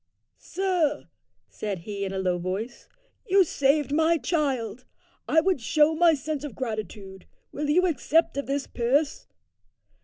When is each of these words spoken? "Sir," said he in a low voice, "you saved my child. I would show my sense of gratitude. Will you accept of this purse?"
"Sir," 0.39 1.09
said 1.47 1.81
he 1.81 2.03
in 2.03 2.11
a 2.11 2.17
low 2.17 2.39
voice, 2.39 2.89
"you 3.27 3.43
saved 3.43 3.91
my 3.91 4.17
child. 4.17 4.83
I 5.27 5.41
would 5.41 5.61
show 5.61 5.93
my 5.93 6.15
sense 6.15 6.43
of 6.43 6.55
gratitude. 6.55 7.27
Will 7.51 7.69
you 7.69 7.85
accept 7.85 8.35
of 8.35 8.47
this 8.47 8.65
purse?" 8.65 9.27